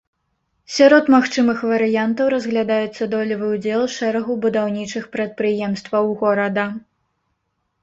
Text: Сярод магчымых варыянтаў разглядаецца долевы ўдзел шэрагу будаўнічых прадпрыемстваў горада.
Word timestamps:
Сярод 0.77 1.11
магчымых 1.15 1.59
варыянтаў 1.71 2.31
разглядаецца 2.35 3.03
долевы 3.13 3.45
ўдзел 3.53 3.83
шэрагу 3.97 4.39
будаўнічых 4.47 5.03
прадпрыемстваў 5.19 6.05
горада. 6.25 6.69